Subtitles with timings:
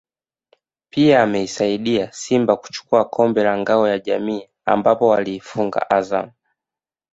[0.89, 6.31] pia ameisaidia Simba kuchukua kombe la Ngao ya Jamii ambapo waliifunga Azam